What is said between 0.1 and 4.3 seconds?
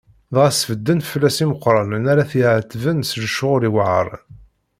Dɣa sbedden fell-as imeqqranen ara t-iɛetben s lecɣal iweɛṛen.